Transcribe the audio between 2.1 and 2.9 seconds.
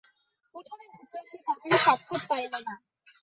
Pile না।